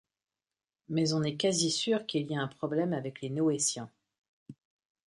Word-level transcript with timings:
mais 0.89 1.13
on 1.13 1.21
est 1.21 1.35
quasisûrs 1.37 2.07
qu'il 2.07 2.25
y 2.31 2.35
a 2.35 2.41
un 2.41 2.47
problème 2.47 2.91
avec 2.91 3.21
les 3.21 3.29
Noétiens. 3.29 3.87